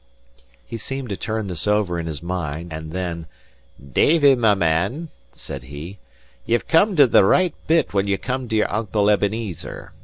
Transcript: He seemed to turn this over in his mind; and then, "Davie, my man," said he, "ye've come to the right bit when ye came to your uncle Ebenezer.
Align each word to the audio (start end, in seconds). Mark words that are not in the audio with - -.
He 0.65 0.77
seemed 0.77 1.09
to 1.09 1.15
turn 1.15 1.45
this 1.45 1.67
over 1.67 1.99
in 1.99 2.07
his 2.07 2.23
mind; 2.23 2.73
and 2.73 2.91
then, 2.91 3.27
"Davie, 3.93 4.33
my 4.33 4.55
man," 4.55 5.09
said 5.31 5.65
he, 5.65 5.99
"ye've 6.43 6.67
come 6.67 6.95
to 6.95 7.05
the 7.05 7.23
right 7.23 7.53
bit 7.67 7.93
when 7.93 8.07
ye 8.07 8.17
came 8.17 8.47
to 8.49 8.55
your 8.55 8.73
uncle 8.73 9.11
Ebenezer. 9.11 9.93